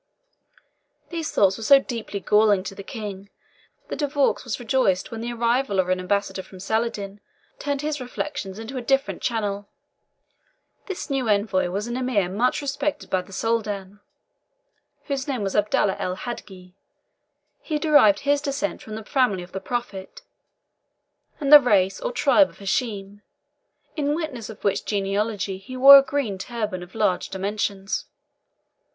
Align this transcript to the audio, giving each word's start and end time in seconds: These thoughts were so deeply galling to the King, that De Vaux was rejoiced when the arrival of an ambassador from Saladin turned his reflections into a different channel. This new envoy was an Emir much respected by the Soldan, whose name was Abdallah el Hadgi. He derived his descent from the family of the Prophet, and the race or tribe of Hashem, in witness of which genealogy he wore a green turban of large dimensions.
These 1.11 1.29
thoughts 1.31 1.57
were 1.57 1.63
so 1.63 1.77
deeply 1.77 2.19
galling 2.19 2.63
to 2.63 2.73
the 2.73 2.81
King, 2.81 3.29
that 3.87 3.99
De 3.99 4.07
Vaux 4.07 4.43
was 4.43 4.59
rejoiced 4.59 5.11
when 5.11 5.21
the 5.21 5.31
arrival 5.31 5.77
of 5.79 5.89
an 5.89 5.99
ambassador 5.99 6.41
from 6.41 6.59
Saladin 6.59 7.19
turned 7.59 7.83
his 7.83 8.01
reflections 8.01 8.57
into 8.57 8.77
a 8.77 8.81
different 8.81 9.21
channel. 9.21 9.69
This 10.87 11.11
new 11.11 11.29
envoy 11.29 11.69
was 11.69 11.85
an 11.85 11.97
Emir 11.97 12.29
much 12.29 12.63
respected 12.63 13.11
by 13.11 13.21
the 13.21 13.31
Soldan, 13.31 13.99
whose 15.03 15.27
name 15.27 15.43
was 15.43 15.55
Abdallah 15.55 15.97
el 15.99 16.15
Hadgi. 16.15 16.73
He 17.61 17.77
derived 17.77 18.21
his 18.21 18.41
descent 18.41 18.81
from 18.81 18.95
the 18.95 19.03
family 19.05 19.43
of 19.43 19.51
the 19.51 19.61
Prophet, 19.61 20.23
and 21.39 21.53
the 21.53 21.59
race 21.59 22.01
or 22.01 22.11
tribe 22.11 22.49
of 22.49 22.57
Hashem, 22.57 23.21
in 23.95 24.15
witness 24.15 24.49
of 24.49 24.63
which 24.63 24.83
genealogy 24.83 25.59
he 25.59 25.77
wore 25.77 25.99
a 25.99 26.03
green 26.03 26.39
turban 26.39 26.81
of 26.81 26.95
large 26.95 27.29
dimensions. 27.29 28.05